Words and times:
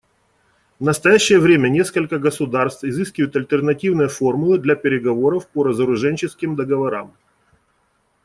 В 0.79 0.83
настоящее 0.83 1.37
время 1.39 1.69
несколько 1.69 2.17
государств 2.17 2.83
изыскивают 2.83 3.35
альтернативные 3.35 4.07
формулы 4.07 4.57
для 4.57 4.75
переговоров 4.75 5.47
по 5.47 5.63
разоруженческим 5.63 6.55
договорам. 6.55 7.15